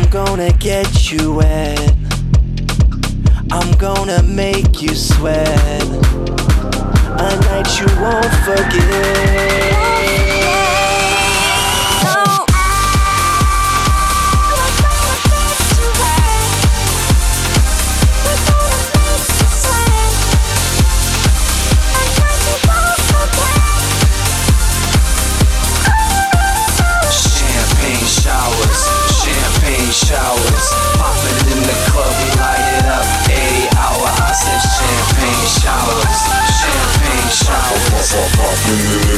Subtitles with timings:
[0.00, 1.94] I'm gonna get you wet.
[3.50, 5.82] I'm gonna make you sweat.
[7.18, 9.87] A night you won't forget.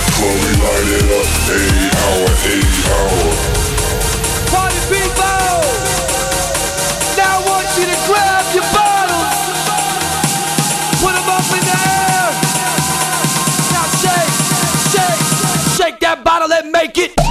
[0.01, 1.29] It's club, we light it up.
[1.53, 3.29] Eight hour, eight hour.
[4.49, 5.61] Party people!
[7.21, 9.37] Now I want you to grab your bottles.
[11.05, 12.33] Put them up in the air.
[13.77, 14.37] Now shake,
[14.89, 15.21] shake,
[15.77, 17.30] shake that bottle and make it.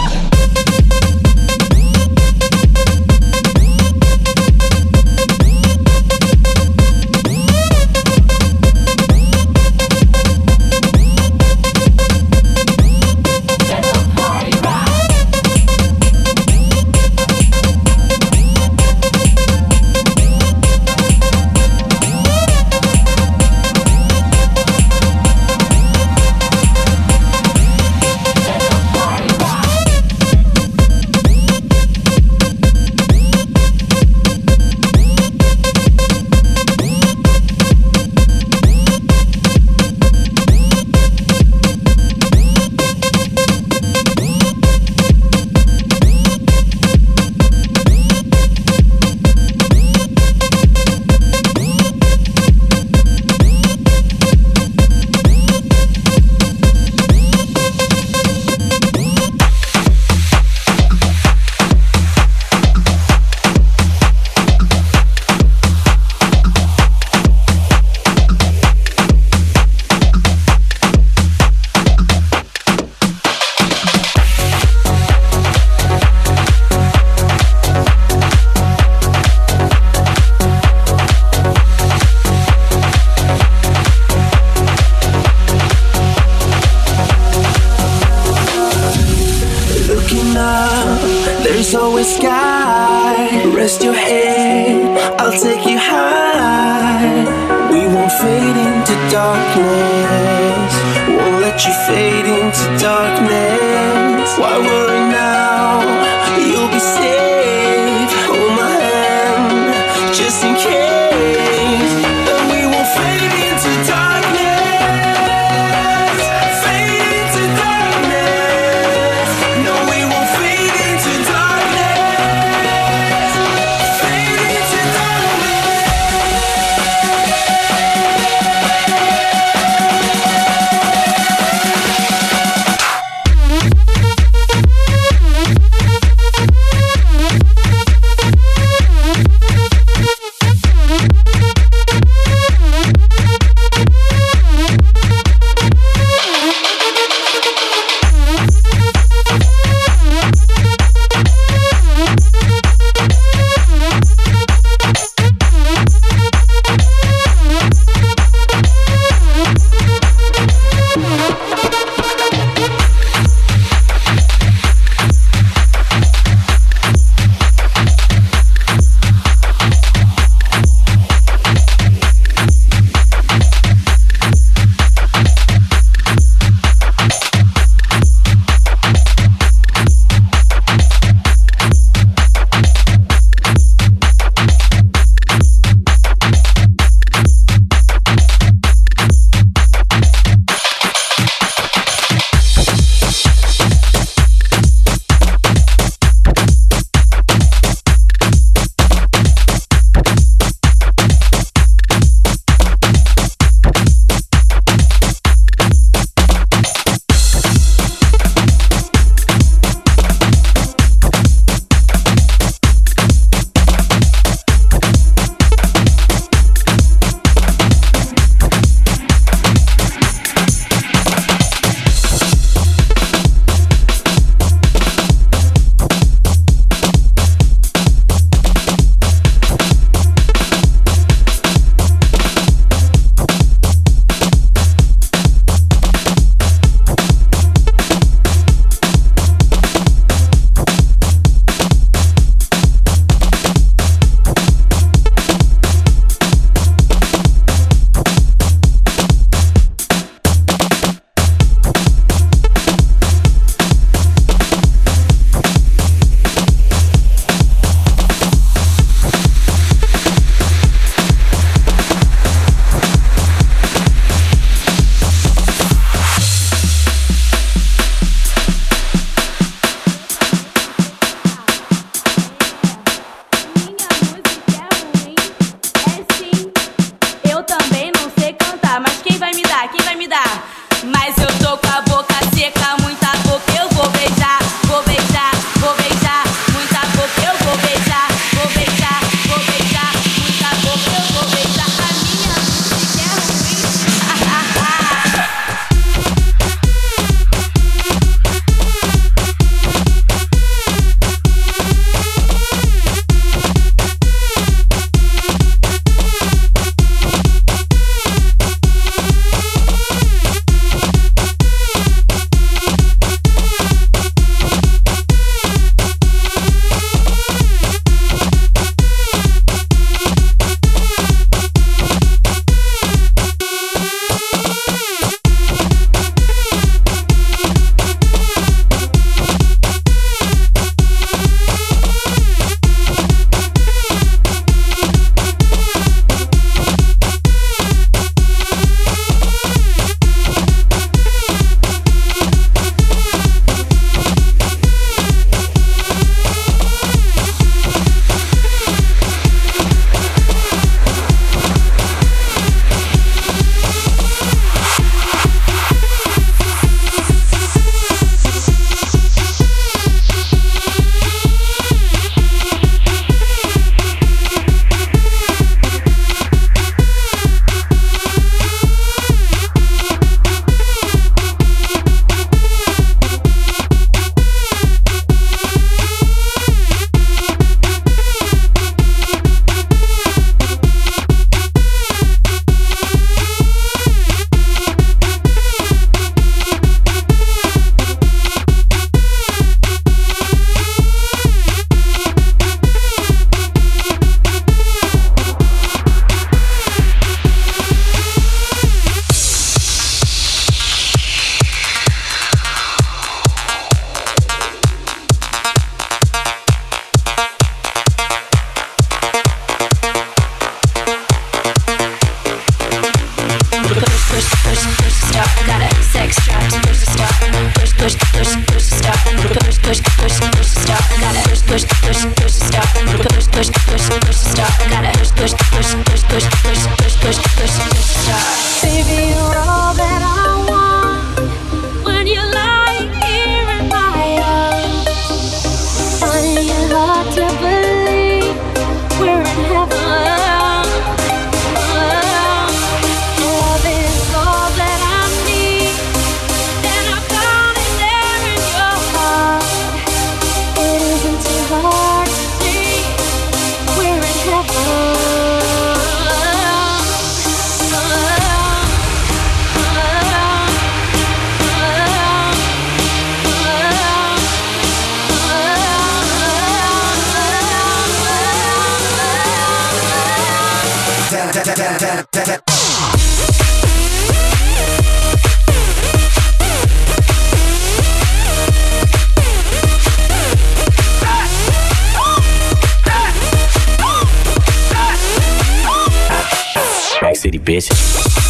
[487.19, 488.28] City bitch.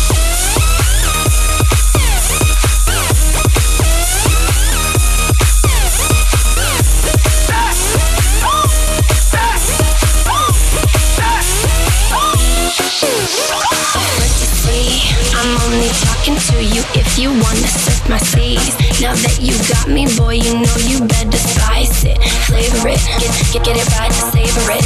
[19.00, 22.20] Now that you got me, boy, you know you better spice it,
[22.51, 24.84] flavor it, get get, get it right, savor it.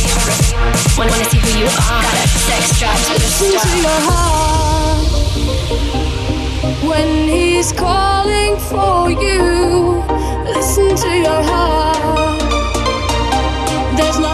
[0.98, 2.01] Wanna wanna see who you are?
[2.05, 3.58] Got a sex drive to the star.
[3.58, 4.74] To your heart
[6.86, 10.03] when he's calling for you.
[10.46, 12.39] Listen to your heart.
[13.98, 14.33] There's no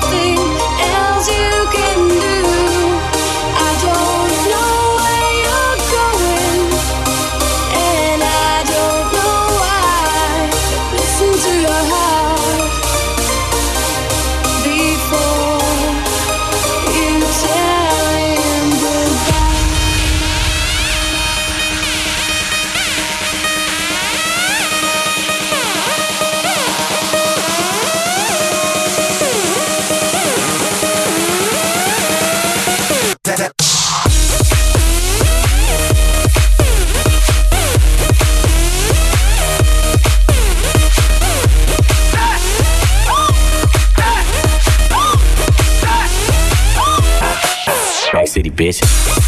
[48.60, 49.19] песен.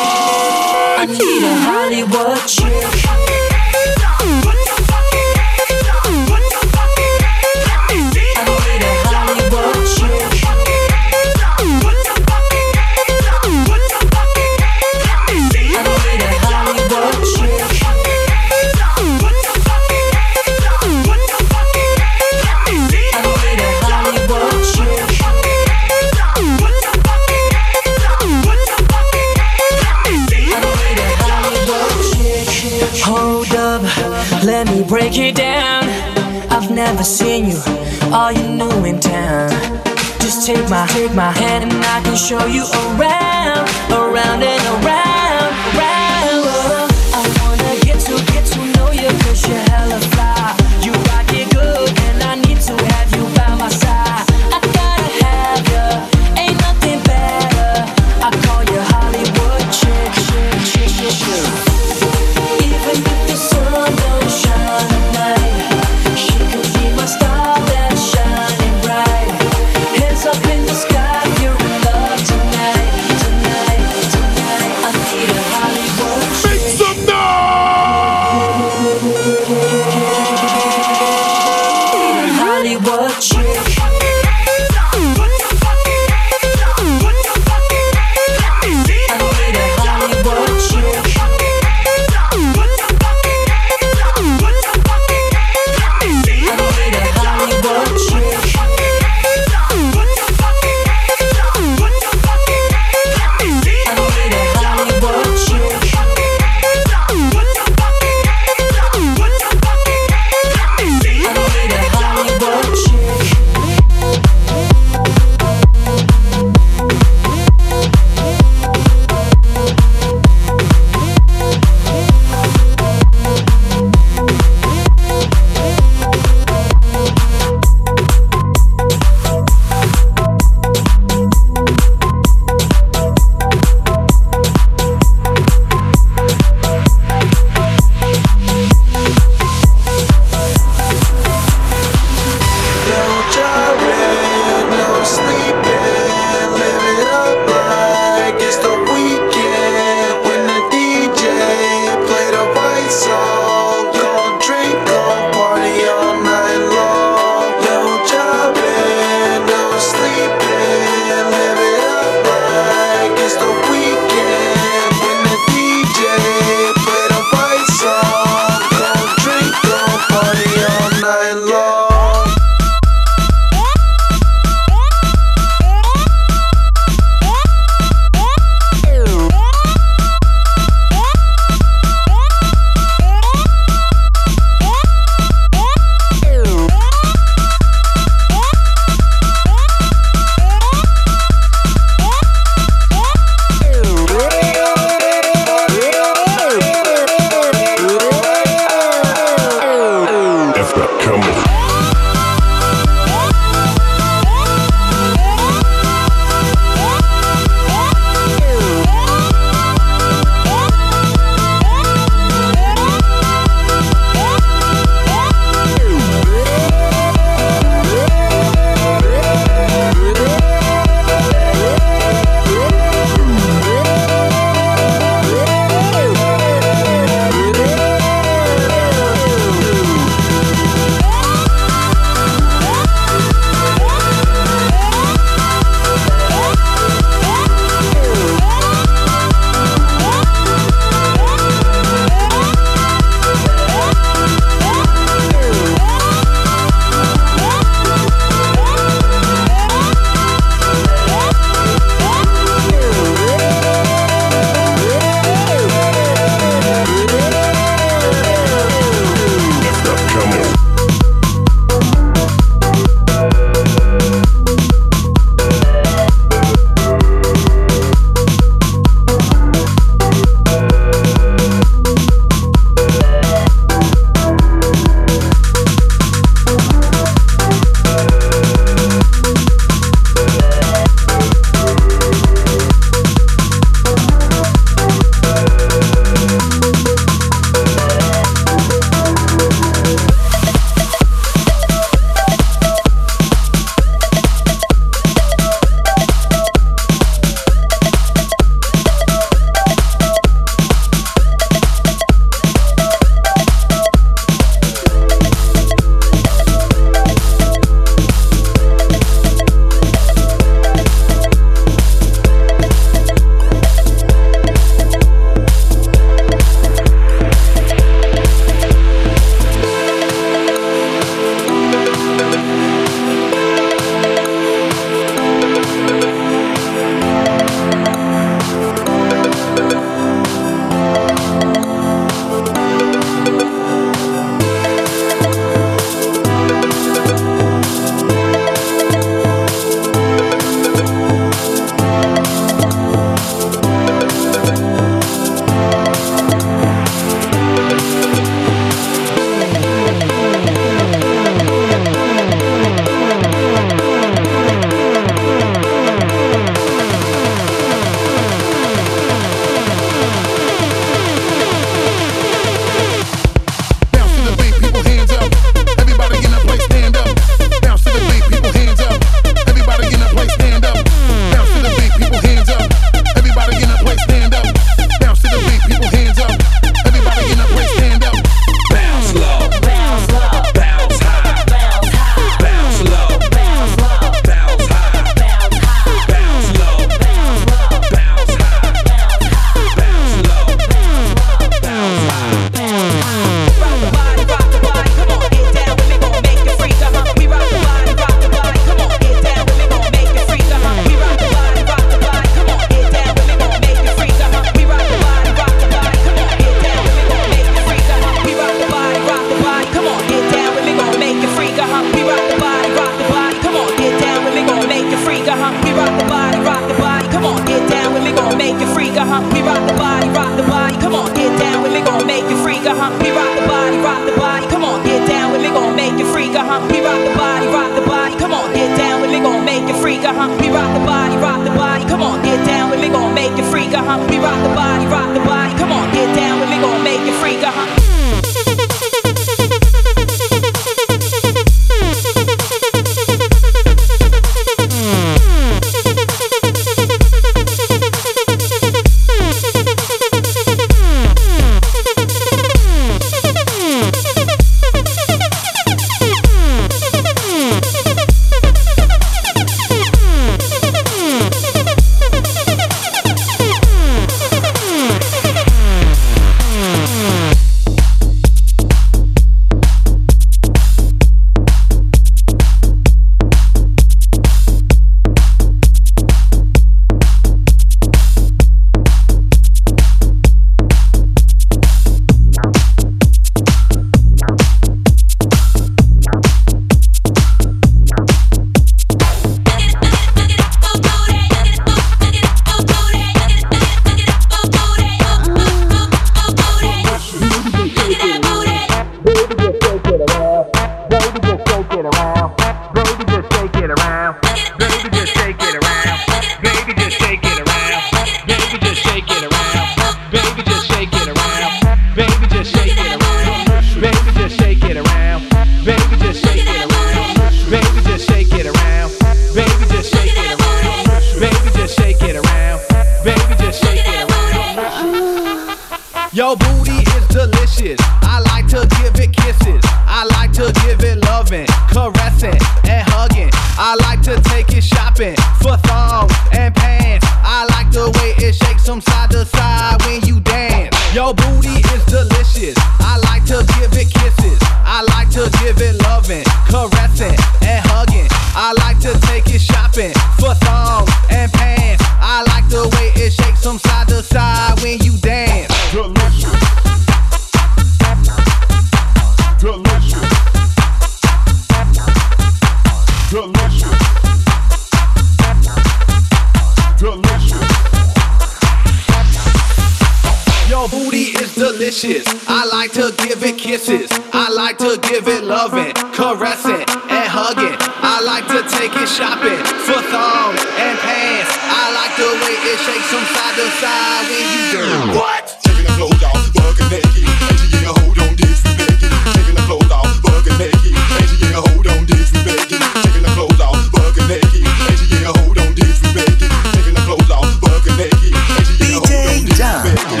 [574.13, 577.55] I like to give it loving, caressing, and hugging.
[577.83, 581.31] I like to take it shopping for thongs and pants.
[581.35, 584.99] I like the way it shakes from side to side when you do.
[584.99, 585.25] What?
[585.43, 587.03] Taking the clothes off, bugging naked.
[587.03, 588.93] And she get a hold on this, we begging.
[589.15, 590.73] Taking the clothes off, bugging naked.
[590.75, 592.63] And she get a hold on this, we begging.
[592.83, 594.43] Taking the clothes off, bugging naked.
[594.43, 596.31] And she get a hold on this, we begging.
[596.55, 598.13] Taking the clothes off, bugging naked.
[598.15, 600.00] And she get a hold on this, we begging.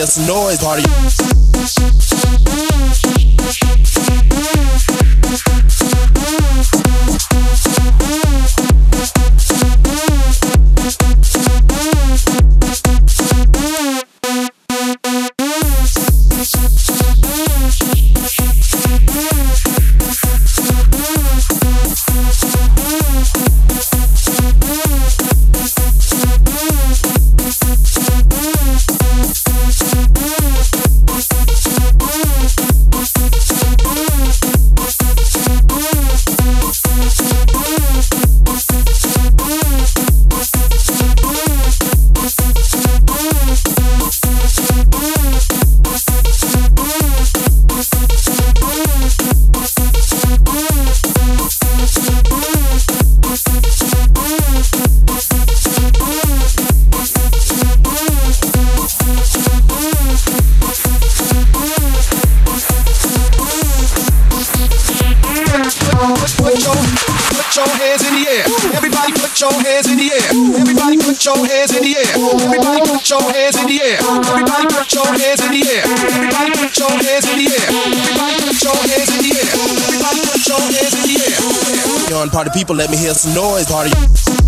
[0.00, 0.58] Hear some noise.
[0.58, 0.89] Party.
[82.60, 83.66] People, let me hear some noise.
[83.66, 84.39] Party.